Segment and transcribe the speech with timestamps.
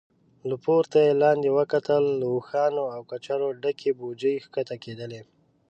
[0.49, 5.21] له پورته يې لاندې وکتل، له اوښانو او کچرو ډکې بوجۍ کښته کېدلې.